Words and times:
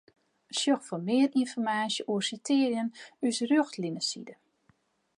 Sjoch 0.57 0.83
foar 0.87 1.03
mear 1.07 1.29
ynformaasje 1.41 2.01
oer 2.11 2.23
sitearjen 2.29 2.87
ús 3.25 3.37
Rjochtlineside. 3.49 4.33